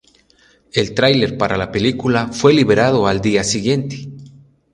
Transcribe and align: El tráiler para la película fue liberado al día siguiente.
El 0.73 0.95
tráiler 0.95 1.37
para 1.37 1.57
la 1.57 1.71
película 1.71 2.29
fue 2.29 2.53
liberado 2.55 3.05
al 3.05 3.21
día 3.21 3.43
siguiente. 3.43 4.09